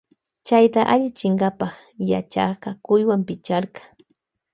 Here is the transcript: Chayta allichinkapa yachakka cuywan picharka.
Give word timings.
Chayta 0.45 0.81
allichinkapa 0.93 1.67
yachakka 2.11 2.69
cuywan 2.85 3.21
picharka. 3.27 3.81